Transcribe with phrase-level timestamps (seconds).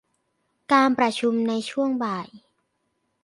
[0.71, 2.27] การประชุมในช่วงบ่าย